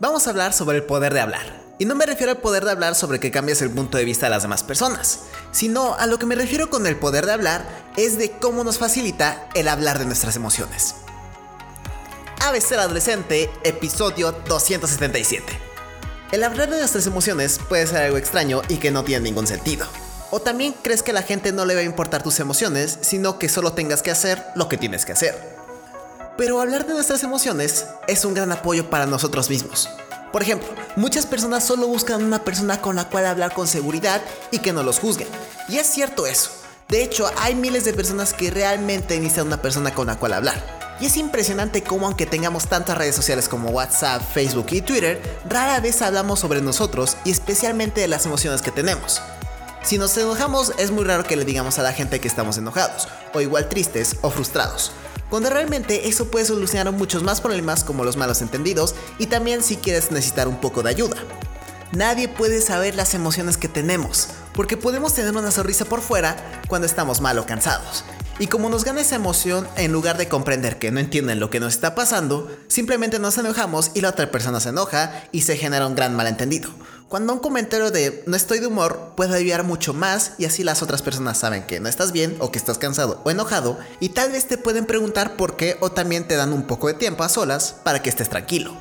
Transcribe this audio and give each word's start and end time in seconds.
Vamos 0.00 0.26
a 0.26 0.30
hablar 0.30 0.52
sobre 0.52 0.78
el 0.78 0.82
poder 0.82 1.14
de 1.14 1.20
hablar. 1.20 1.62
Y 1.78 1.84
no 1.84 1.94
me 1.94 2.04
refiero 2.04 2.32
al 2.32 2.38
poder 2.38 2.64
de 2.64 2.72
hablar 2.72 2.96
sobre 2.96 3.20
que 3.20 3.30
cambies 3.30 3.62
el 3.62 3.70
punto 3.70 3.96
de 3.96 4.04
vista 4.04 4.26
de 4.26 4.30
las 4.30 4.42
demás 4.42 4.64
personas, 4.64 5.20
sino 5.52 5.94
a 5.94 6.06
lo 6.06 6.18
que 6.18 6.26
me 6.26 6.34
refiero 6.34 6.68
con 6.68 6.86
el 6.86 6.96
poder 6.96 7.26
de 7.26 7.32
hablar 7.32 7.64
es 7.96 8.18
de 8.18 8.32
cómo 8.32 8.64
nos 8.64 8.78
facilita 8.78 9.48
el 9.54 9.68
hablar 9.68 10.00
de 10.00 10.06
nuestras 10.06 10.34
emociones. 10.34 10.96
ABC 12.44 12.72
Adolescente, 12.72 13.50
episodio 13.62 14.32
277. 14.32 15.44
El 16.32 16.42
hablar 16.42 16.70
de 16.70 16.78
nuestras 16.78 17.06
emociones 17.06 17.60
puede 17.68 17.86
ser 17.86 18.02
algo 18.02 18.16
extraño 18.16 18.62
y 18.68 18.78
que 18.78 18.90
no 18.90 19.04
tiene 19.04 19.22
ningún 19.22 19.46
sentido. 19.46 19.86
O 20.32 20.40
también 20.40 20.74
crees 20.82 21.04
que 21.04 21.12
a 21.12 21.14
la 21.14 21.22
gente 21.22 21.52
no 21.52 21.64
le 21.64 21.74
va 21.74 21.80
a 21.80 21.84
importar 21.84 22.22
tus 22.22 22.40
emociones, 22.40 22.98
sino 23.00 23.38
que 23.38 23.48
solo 23.48 23.72
tengas 23.72 24.02
que 24.02 24.10
hacer 24.10 24.44
lo 24.56 24.68
que 24.68 24.76
tienes 24.76 25.04
que 25.04 25.12
hacer. 25.12 25.63
Pero 26.36 26.60
hablar 26.60 26.84
de 26.84 26.94
nuestras 26.94 27.22
emociones 27.22 27.86
es 28.08 28.24
un 28.24 28.34
gran 28.34 28.50
apoyo 28.50 28.90
para 28.90 29.06
nosotros 29.06 29.48
mismos. 29.50 29.88
Por 30.32 30.42
ejemplo, 30.42 30.68
muchas 30.96 31.26
personas 31.26 31.64
solo 31.64 31.86
buscan 31.86 32.24
una 32.24 32.42
persona 32.42 32.80
con 32.80 32.96
la 32.96 33.08
cual 33.08 33.26
hablar 33.26 33.54
con 33.54 33.68
seguridad 33.68 34.20
y 34.50 34.58
que 34.58 34.72
no 34.72 34.82
los 34.82 34.98
juzguen. 34.98 35.28
Y 35.68 35.76
es 35.76 35.86
cierto 35.86 36.26
eso. 36.26 36.50
De 36.88 37.04
hecho, 37.04 37.30
hay 37.38 37.54
miles 37.54 37.84
de 37.84 37.92
personas 37.92 38.34
que 38.34 38.50
realmente 38.50 39.16
necesitan 39.16 39.46
una 39.46 39.62
persona 39.62 39.94
con 39.94 40.08
la 40.08 40.16
cual 40.16 40.32
hablar. 40.32 40.96
Y 41.00 41.06
es 41.06 41.16
impresionante 41.16 41.84
cómo 41.84 42.06
aunque 42.06 42.26
tengamos 42.26 42.66
tantas 42.66 42.98
redes 42.98 43.14
sociales 43.14 43.48
como 43.48 43.70
WhatsApp, 43.70 44.20
Facebook 44.34 44.66
y 44.70 44.82
Twitter, 44.82 45.22
rara 45.48 45.78
vez 45.78 46.02
hablamos 46.02 46.40
sobre 46.40 46.60
nosotros 46.60 47.16
y 47.24 47.30
especialmente 47.30 48.00
de 48.00 48.08
las 48.08 48.26
emociones 48.26 48.60
que 48.60 48.72
tenemos. 48.72 49.22
Si 49.84 49.98
nos 49.98 50.16
enojamos 50.16 50.72
es 50.78 50.90
muy 50.90 51.04
raro 51.04 51.22
que 51.22 51.36
le 51.36 51.44
digamos 51.44 51.78
a 51.78 51.82
la 51.82 51.92
gente 51.92 52.20
que 52.20 52.26
estamos 52.26 52.58
enojados, 52.58 53.06
o 53.34 53.40
igual 53.40 53.68
tristes 53.68 54.16
o 54.22 54.30
frustrados 54.30 54.90
cuando 55.34 55.50
realmente 55.50 56.08
eso 56.08 56.30
puede 56.30 56.44
solucionar 56.44 56.92
muchos 56.92 57.24
más 57.24 57.40
problemas 57.40 57.82
como 57.82 58.04
los 58.04 58.16
malos 58.16 58.40
entendidos 58.40 58.94
y 59.18 59.26
también 59.26 59.64
si 59.64 59.74
quieres 59.74 60.12
necesitar 60.12 60.46
un 60.46 60.60
poco 60.60 60.84
de 60.84 60.90
ayuda. 60.90 61.16
Nadie 61.90 62.28
puede 62.28 62.60
saber 62.60 62.94
las 62.94 63.14
emociones 63.14 63.56
que 63.56 63.66
tenemos, 63.66 64.28
porque 64.52 64.76
podemos 64.76 65.12
tener 65.12 65.36
una 65.36 65.50
sonrisa 65.50 65.86
por 65.86 66.02
fuera 66.02 66.36
cuando 66.68 66.86
estamos 66.86 67.20
mal 67.20 67.36
o 67.40 67.46
cansados. 67.46 68.04
Y 68.38 68.46
como 68.46 68.68
nos 68.68 68.84
gana 68.84 69.00
esa 69.00 69.16
emoción, 69.16 69.66
en 69.76 69.90
lugar 69.90 70.18
de 70.18 70.28
comprender 70.28 70.78
que 70.78 70.92
no 70.92 71.00
entienden 71.00 71.40
lo 71.40 71.50
que 71.50 71.58
nos 71.58 71.74
está 71.74 71.96
pasando, 71.96 72.48
simplemente 72.68 73.18
nos 73.18 73.36
enojamos 73.36 73.90
y 73.92 74.02
la 74.02 74.10
otra 74.10 74.30
persona 74.30 74.60
se 74.60 74.68
enoja 74.68 75.24
y 75.32 75.40
se 75.40 75.56
genera 75.56 75.88
un 75.88 75.96
gran 75.96 76.14
malentendido. 76.14 76.70
Cuando 77.14 77.32
un 77.32 77.38
comentario 77.38 77.92
de 77.92 78.24
no 78.26 78.34
estoy 78.34 78.58
de 78.58 78.66
humor 78.66 79.12
puede 79.14 79.36
ayudar 79.36 79.62
mucho 79.62 79.94
más 79.94 80.32
y 80.36 80.46
así 80.46 80.64
las 80.64 80.82
otras 80.82 81.00
personas 81.00 81.38
saben 81.38 81.62
que 81.62 81.78
no 81.78 81.88
estás 81.88 82.10
bien 82.10 82.36
o 82.40 82.50
que 82.50 82.58
estás 82.58 82.76
cansado 82.76 83.20
o 83.22 83.30
enojado 83.30 83.78
y 84.00 84.08
tal 84.08 84.32
vez 84.32 84.48
te 84.48 84.58
pueden 84.58 84.84
preguntar 84.84 85.36
por 85.36 85.54
qué 85.54 85.76
o 85.78 85.92
también 85.92 86.26
te 86.26 86.34
dan 86.34 86.52
un 86.52 86.64
poco 86.64 86.88
de 86.88 86.94
tiempo 86.94 87.22
a 87.22 87.28
solas 87.28 87.76
para 87.84 88.02
que 88.02 88.10
estés 88.10 88.30
tranquilo. 88.30 88.76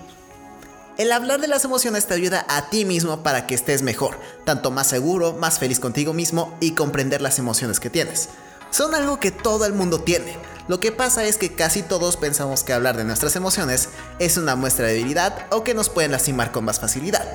El 0.97 1.11
hablar 1.11 1.41
de 1.41 1.47
las 1.47 1.63
emociones 1.63 2.07
te 2.07 2.15
ayuda 2.15 2.43
a 2.49 2.71
ti 2.71 2.85
mismo 2.85 3.21
para 3.21 3.45
que 3.45 3.53
estés 3.53 3.83
mejor, 3.83 4.17
tanto 4.45 4.71
más 4.71 4.87
seguro, 4.87 5.33
más 5.33 5.59
feliz 5.59 5.79
contigo 5.79 6.13
mismo 6.13 6.57
y 6.59 6.71
comprender 6.71 7.21
las 7.21 7.37
emociones 7.37 7.79
que 7.79 7.91
tienes. 7.91 8.29
Son 8.71 8.95
algo 8.95 9.19
que 9.19 9.29
todo 9.29 9.67
el 9.67 9.73
mundo 9.73 10.01
tiene. 10.01 10.39
Lo 10.67 10.79
que 10.79 10.91
pasa 10.91 11.23
es 11.23 11.37
que 11.37 11.53
casi 11.53 11.83
todos 11.83 12.17
pensamos 12.17 12.63
que 12.63 12.73
hablar 12.73 12.97
de 12.97 13.03
nuestras 13.03 13.35
emociones 13.35 13.89
es 14.17 14.37
una 14.37 14.55
muestra 14.55 14.87
de 14.87 14.93
debilidad 14.93 15.45
o 15.51 15.63
que 15.63 15.75
nos 15.75 15.89
pueden 15.89 16.13
lastimar 16.13 16.51
con 16.51 16.65
más 16.65 16.79
facilidad. 16.79 17.31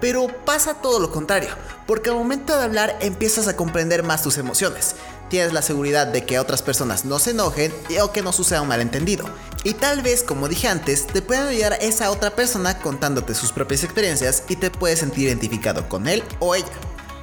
Pero 0.00 0.28
pasa 0.44 0.74
todo 0.74 1.00
lo 1.00 1.10
contrario, 1.10 1.50
porque 1.86 2.10
al 2.10 2.16
momento 2.16 2.56
de 2.56 2.64
hablar 2.64 2.96
empiezas 3.00 3.48
a 3.48 3.56
comprender 3.56 4.02
más 4.02 4.22
tus 4.22 4.38
emociones. 4.38 4.96
Tienes 5.28 5.52
la 5.52 5.62
seguridad 5.62 6.06
de 6.06 6.24
que 6.24 6.38
otras 6.38 6.62
personas 6.62 7.04
no 7.04 7.18
se 7.18 7.30
enojen 7.30 7.72
o 8.02 8.12
que 8.12 8.22
no 8.22 8.32
suceda 8.32 8.62
un 8.62 8.68
malentendido. 8.68 9.24
Y 9.64 9.74
tal 9.74 10.02
vez, 10.02 10.22
como 10.22 10.48
dije 10.48 10.68
antes, 10.68 11.06
te 11.06 11.22
pueden 11.22 11.48
ayudar 11.48 11.78
esa 11.80 12.10
otra 12.10 12.36
persona 12.36 12.78
contándote 12.78 13.34
sus 13.34 13.50
propias 13.50 13.82
experiencias 13.82 14.44
y 14.48 14.56
te 14.56 14.70
puedes 14.70 15.00
sentir 15.00 15.26
identificado 15.26 15.88
con 15.88 16.06
él 16.06 16.22
o 16.38 16.54
ella. 16.54 16.66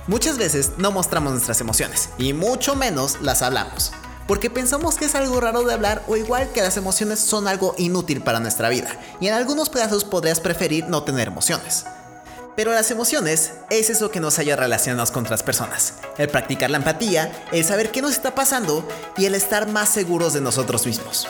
Muchas 0.08 0.38
veces 0.38 0.72
no 0.78 0.92
mostramos 0.92 1.32
nuestras 1.32 1.62
emociones 1.62 2.10
y 2.18 2.34
mucho 2.34 2.76
menos 2.76 3.22
las 3.22 3.42
hablamos. 3.42 3.94
Porque 4.28 4.50
pensamos 4.50 4.96
que 4.96 5.06
es 5.06 5.16
algo 5.16 5.40
raro 5.40 5.64
de 5.64 5.74
hablar 5.74 6.04
o 6.08 6.18
igual 6.18 6.52
que 6.52 6.62
las 6.62 6.76
emociones 6.76 7.20
son 7.20 7.48
algo 7.48 7.76
inútil 7.78 8.22
para 8.22 8.42
nuestra 8.42 8.70
vida 8.70 9.00
y 9.22 9.28
en 9.28 9.34
algunos 9.34 9.70
pedazos 9.70 10.04
podrías 10.04 10.42
preferir 10.42 10.86
no 10.88 11.04
tener 11.04 11.30
emociones. 11.30 11.86
Pero 12.56 12.72
las 12.72 12.92
emociones 12.92 13.54
es 13.72 13.90
eso 13.90 14.12
que 14.12 14.20
nos 14.20 14.38
ayuda 14.38 14.54
a 14.54 14.58
relacionarnos 14.58 15.10
con 15.10 15.24
otras 15.24 15.42
personas. 15.42 15.96
El 16.18 16.30
practicar 16.30 16.70
la 16.70 16.78
empatía, 16.78 17.32
el 17.52 17.66
saber 17.66 17.92
qué 17.92 18.02
nos 18.02 18.12
está 18.12 18.36
pasando 18.36 18.88
y 19.18 19.26
el 19.26 19.34
estar 19.34 19.68
más 19.68 19.90
seguros 19.90 20.34
de 20.34 20.42
nosotros 20.42 20.86
mismos. 20.86 21.28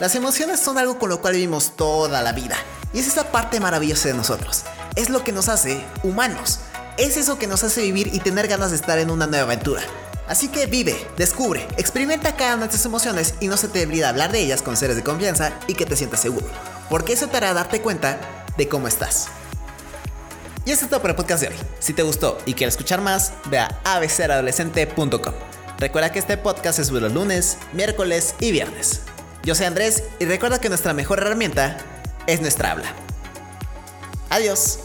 Las 0.00 0.14
emociones 0.14 0.60
son 0.60 0.78
algo 0.78 0.98
con 0.98 1.10
lo 1.10 1.20
cual 1.20 1.34
vivimos 1.34 1.76
toda 1.76 2.22
la 2.22 2.32
vida. 2.32 2.56
Y 2.94 3.00
es 3.00 3.06
esa 3.06 3.30
parte 3.30 3.60
maravillosa 3.60 4.08
de 4.08 4.14
nosotros. 4.14 4.62
Es 4.96 5.10
lo 5.10 5.22
que 5.22 5.32
nos 5.32 5.48
hace 5.48 5.84
humanos. 6.02 6.60
Es 6.96 7.18
eso 7.18 7.38
que 7.38 7.46
nos 7.46 7.64
hace 7.64 7.82
vivir 7.82 8.08
y 8.12 8.20
tener 8.20 8.48
ganas 8.48 8.70
de 8.70 8.76
estar 8.76 8.98
en 8.98 9.10
una 9.10 9.26
nueva 9.26 9.44
aventura. 9.44 9.82
Así 10.26 10.48
que 10.48 10.64
vive, 10.66 10.96
descubre, 11.18 11.66
experimenta 11.76 12.36
cada 12.36 12.54
una 12.54 12.66
de 12.66 12.72
tus 12.72 12.84
emociones 12.86 13.34
y 13.40 13.48
no 13.48 13.58
se 13.58 13.68
te 13.68 13.82
olvide 13.84 14.06
hablar 14.06 14.32
de 14.32 14.40
ellas 14.40 14.62
con 14.62 14.76
seres 14.78 14.96
de 14.96 15.02
confianza 15.02 15.52
y 15.66 15.74
que 15.74 15.84
te 15.84 15.96
sientas 15.96 16.20
seguro. 16.20 16.46
Porque 16.88 17.12
eso 17.12 17.28
te 17.28 17.36
hará 17.36 17.52
darte 17.52 17.82
cuenta 17.82 18.18
de 18.56 18.68
cómo 18.68 18.88
estás. 18.88 19.28
Y 20.64 20.70
eso 20.70 20.84
es 20.84 20.90
todo 20.90 21.00
por 21.00 21.10
el 21.10 21.16
podcast 21.16 21.42
de 21.42 21.48
hoy. 21.48 21.54
Si 21.80 21.92
te 21.92 22.02
gustó 22.02 22.38
y 22.46 22.54
quieres 22.54 22.74
escuchar 22.74 23.00
más, 23.00 23.32
ve 23.50 23.58
a 23.58 23.80
abceradolescente.com. 23.84 25.34
Recuerda 25.78 26.12
que 26.12 26.20
este 26.20 26.36
podcast 26.36 26.78
se 26.78 26.84
sube 26.84 27.00
los 27.00 27.12
lunes, 27.12 27.58
miércoles 27.72 28.36
y 28.38 28.52
viernes. 28.52 29.00
Yo 29.42 29.56
soy 29.56 29.66
Andrés 29.66 30.04
y 30.20 30.24
recuerda 30.24 30.60
que 30.60 30.68
nuestra 30.68 30.94
mejor 30.94 31.18
herramienta 31.18 31.78
es 32.28 32.40
nuestra 32.40 32.70
habla. 32.70 32.94
Adiós. 34.30 34.78